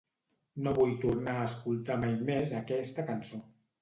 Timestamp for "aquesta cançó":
2.61-3.45